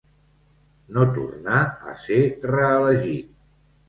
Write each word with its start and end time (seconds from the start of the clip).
No 0.95 1.03
tornà 1.17 1.59
a 1.91 1.93
ser 2.05 2.17
reelegit. 2.53 3.29